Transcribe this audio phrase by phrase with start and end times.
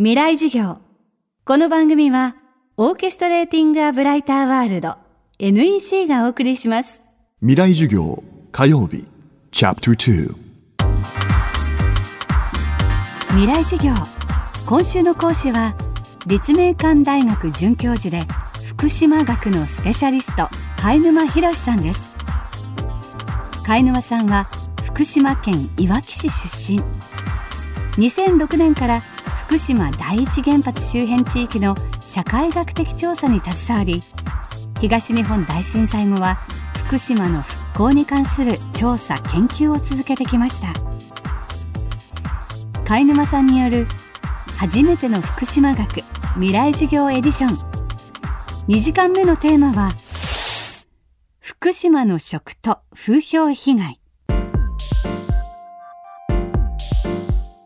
[0.00, 0.78] 未来授業。
[1.44, 2.36] この番組は
[2.76, 4.94] オーケストレーティング・ア・ブライター・ワールド
[5.40, 7.02] NEC がお送りします。
[7.40, 8.22] 未来授業
[8.52, 9.08] 火曜日。
[9.50, 10.34] チャプター
[13.30, 13.92] 未来授業。
[14.68, 15.74] 今週の講師は
[16.28, 18.24] 立命館大学准教授で
[18.68, 20.48] 福島学のスペシャリスト
[20.80, 22.14] 貝沼博さんです。
[23.66, 24.44] 貝沼さんは
[24.84, 26.82] 福島県いわき市出身。
[27.96, 29.02] 2006年から
[29.48, 34.02] 福島第一原発周辺地域の社会学的調査に携わり
[34.78, 36.34] 東日本大震災後は
[36.86, 40.74] 福島の復興に関する調査研究を続けてきました。
[42.84, 43.86] 貝沼さんによる
[44.58, 46.02] 初めての福島学
[46.34, 47.56] 未来授業エディション。
[48.68, 49.92] 2時間目のテーマは
[51.40, 53.98] 福島の食と風評被害。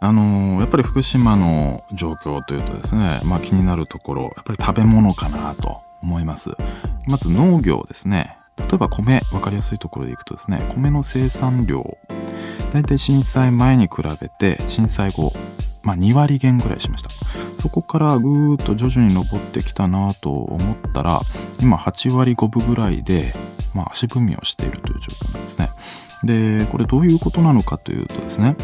[0.00, 6.50] あのやっぱり福島の状況というとですね、まあ、気になるところやっぱり食べ物かなと思います。
[7.06, 8.36] まず農業ですね。
[8.58, 11.96] 例えば米分かりやすいところでいくとですね米の生産量
[12.72, 15.32] 大体震災前に比べて震災後
[15.88, 17.08] まあ、2割減ぐらいしました。
[17.62, 21.22] そこからぐーっと徐々に上ってきたなと思ったら
[21.60, 23.34] 今8割5分ぐらいで、
[23.74, 25.70] まあ、足踏みをしているという状況なんですね。
[26.24, 28.56] でこれどういうことなのかというとですね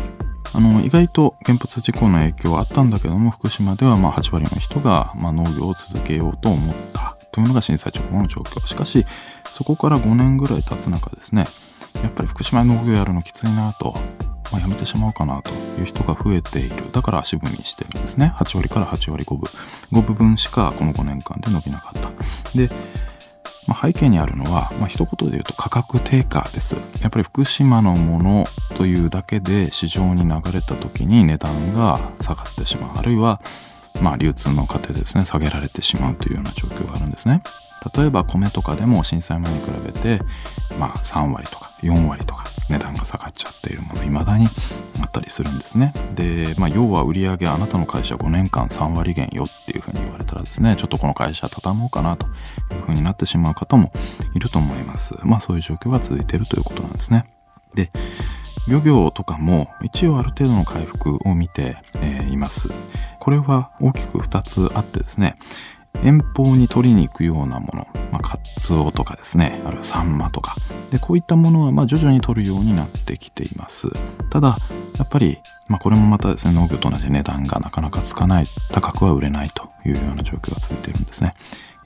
[0.55, 8.64] あの意外と原発事故の影響はあったんだけども福島ではまあ8割の人がま農業を続けようと思ったというのが震災直後の状況。
[8.66, 9.05] しかし
[9.52, 11.47] そこから5年ぐらい経つ中ですね
[12.02, 13.94] やっぱり福島農業やるのきついなと、
[14.52, 16.92] まあ、やめてしまおうかなという人が増えている。
[16.92, 18.32] だから足踏みしてるんですね。
[18.36, 19.50] 8割から8割5分
[19.92, 22.10] 5分分しかこの5年間で伸びなかった。
[22.56, 22.70] で
[23.66, 26.76] まあ、背景にあるのは、まあ、一言で言うと価格低下です。
[27.00, 32.98] やっぱり福島のものというだけで市場に流れた時に値段が下がってしまう。
[32.98, 33.40] あるいは、
[34.00, 37.42] まあ、流通の過程でですね、下げられてしまうというような状況があるんですね。
[37.94, 40.20] 例えば米とかでも震災前に比べて、
[40.78, 44.47] まあ、3割とか4割とか値段が下がっちゃっているもの未だに
[45.00, 45.92] あったりするんですね。
[46.14, 52.30] で、まあ、要は売上あなたの会社5年間3割減よっていうふうに言われたらですねちょっとこの会社畳もうかなとい
[52.78, 53.92] うふうになってしまう方も
[54.34, 55.14] いると思います。
[55.24, 57.26] まあそういう状況が続いているということなんですね。
[57.74, 57.91] で
[58.66, 62.70] 漁業とかも一応ある程度の回復を見て、え、います。
[63.20, 65.36] これは大きく2つあってですね
[66.03, 70.54] 遠方に取りに行くようなもの、まあ、カツオとかですね、あるいはサンマとか。
[70.91, 73.88] で、こういったものは、ま、徐々に取るようになってきています。
[74.30, 74.58] ただ、
[74.97, 81.34] やっぱり、まあ、これもまたですね、農業と同じ値段がなかなかつかない、高くは売れないというような状況が続いているんですね。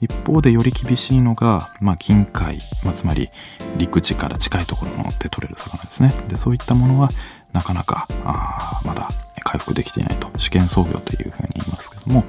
[0.01, 3.29] 一方でより厳しいのが、まあ、近海、まあ、つまり
[3.77, 6.13] 陸地から近いところので取れる魚ですね。
[6.27, 7.09] で、そういったものは、
[7.53, 9.09] なかなか、あまだ
[9.43, 12.23] 回復できていないと試験操業というふうに言いますけども、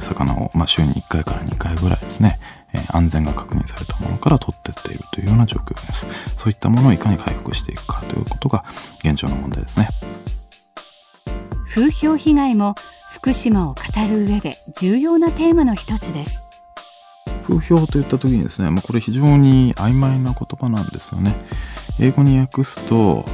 [0.00, 2.40] 魚を、まあ、週に1回から2回ぐらいですね、
[2.86, 6.06] え安全が確認されたものから取ってっているというような状況です。
[6.36, 8.64] そういったものをいかに回復していくかということが
[9.04, 9.88] 現状の問題ですね。
[11.68, 12.74] 風評被害も
[13.10, 16.44] 福島を語る上で重要なテーマの一つです。
[17.46, 21.34] 風評といった時にですね、まあ、これ非常に曖昧な言葉なんですよね。
[22.00, 23.24] 英語に訳すと、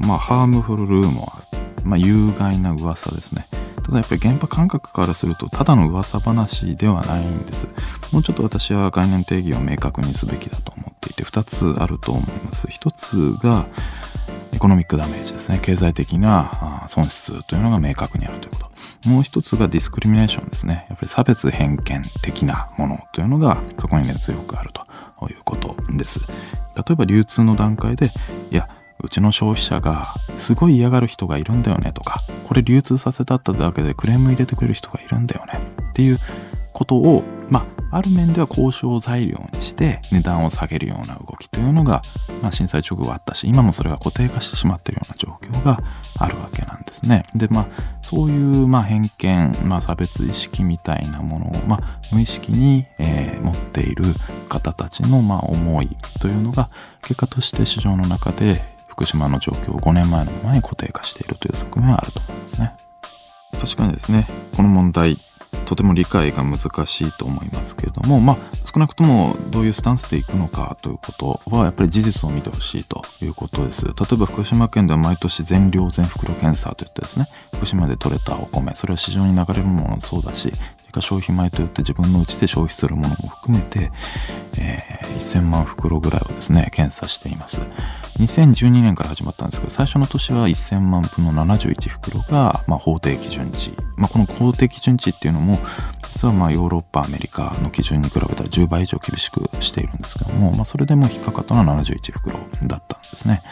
[0.00, 1.52] まあ、ハームフルルーモア
[1.84, 3.46] まあ、有害な噂ですね。
[3.82, 7.68] ただやっぱり現場感覚からするとただの噂話ではないんです。
[8.12, 12.66] もうちょっと私は概念定義を明確にすべきだと思っていて2つあると思います。
[12.68, 13.66] 1つが
[14.52, 15.58] エコノミックダメージですね。
[15.62, 19.08] 経済的な損失というのが明確にあるということ。
[19.08, 20.86] もう一つがディスクリミネーションですね。
[20.88, 24.86] やっぱり差別偏見的なものというのがそこにね強くあると
[25.28, 26.20] いうことです。
[26.20, 26.26] 例
[26.90, 28.12] えば流通の段階で、
[29.02, 36.18] うちの消費者がすごい嫌がる人がいるんだよねとかこれ流通させたっただけでクレーム入れてくれる人がいるんだよねっていう
[36.72, 42.00] ことをまあある面では交渉材料にして値段を下げるような動きというのが、
[42.40, 45.78] まあ、震災直後あったし今もそれが固定化してしまっているような状況が
[46.18, 47.24] あるわけなんですね。
[47.34, 47.66] でまあ
[48.00, 54.04] そういうまあ偏見、まあ、差別意識みたいなものを、まあ、無意識に、えー、持っている
[54.48, 55.90] 方たちのまあ思い
[56.20, 56.70] というのが
[57.02, 62.76] 結果として市場の中で福島の状況を5年前のままに固定化しているという側面はあると思うんですね。
[63.58, 65.18] 確かにですね、この問題、
[65.64, 68.36] とても理解が難しいと思いますけれども、まあ、
[68.70, 73.86] 少なくともどういうスタンスでいくのかということは、やっぱり事実を見てほしいということです。
[73.86, 80.52] 例えば福島県では毎年全量全袋検査といってですね、福島で採れたお米、それは市場に流れるものもそうだし、
[80.92, 83.90] れから消費米といって自分のうちで消費するものも含めて、
[84.58, 87.60] えー、1000万袋ぐらいをですね検査しています。
[88.18, 95.58] 2012年から始まったんですけど最初の年は1000万分の71袋が、まあ、法定基準値、まあ、この法定基準値っていうのも
[96.10, 103.42] 実はまあヨーロッパアメリカの基準に比べたら10倍以上厳しくしているんですけども、まあ、それでも引っかかったのは71袋だったんですね。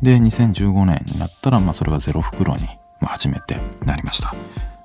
[0.00, 2.66] で2015年になったらまあそれが0袋に
[3.02, 4.34] 初めてなりました。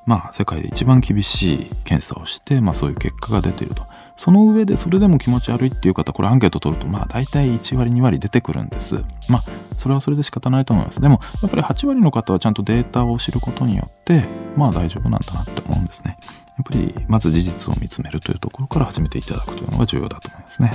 [0.05, 3.85] まあ世界で一番厳しい検査をして、まあ、そういう結果が出ていると。
[4.17, 9.03] その上でそれでも気持ち悪いっていう方これアンケート取るとまあ大体1割2割出てくるんです。
[9.27, 9.43] まあ
[9.77, 11.01] それはそれで仕方ないと思います。
[11.01, 14.23] でもやっぱり8割の方はちゃんとデータを知ることによって
[14.55, 16.17] まあ大丈夫なんだなって思うんですね。
[16.57, 20.71] やっぱりまず事実を見つめるというところから始めていただくというのが重要だと思いますね。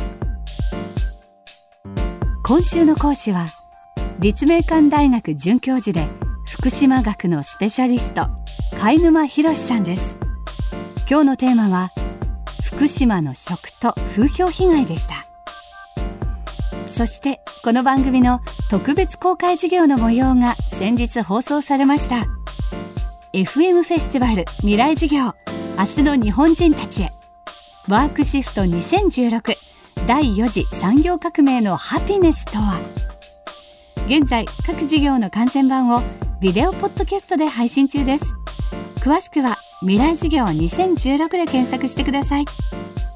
[2.42, 3.46] 今週の講師は
[4.18, 6.25] 立命館大学准教授で
[6.66, 8.26] 福島学のスペシャリスト
[8.76, 10.18] 貝沼博さんです。
[11.08, 11.92] 今日のテーマは
[12.64, 15.28] 福島の食と風評被害でした。
[16.88, 22.26] そしてこの番組の特別公開授業の模様が先日放送されました。
[23.32, 25.34] FM フェスティバル未来授業
[25.78, 27.12] 明日の日本人たちへ。
[27.86, 29.54] ワークシフト2016
[30.08, 32.80] 第4次産業革命のハピネスとは。
[34.08, 36.02] 現在各授業の完全版を
[36.46, 38.38] ビデオポッドキャストで配信中です。
[39.00, 42.44] 詳しくは未来授業2016で検索してください。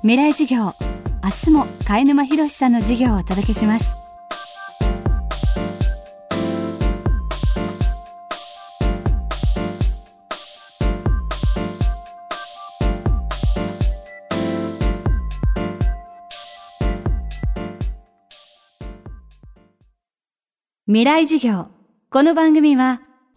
[0.02, 0.74] 未来授業
[1.22, 3.96] 明日も貝沼博さんの授業をお届けします。
[20.88, 21.68] 未来授業
[22.10, 23.00] この番組は